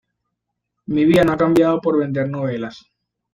[0.87, 2.83] Mi vida no ha cambiado por vender novelas.